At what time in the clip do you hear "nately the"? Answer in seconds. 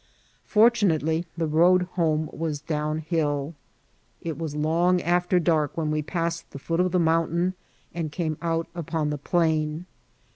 0.87-1.45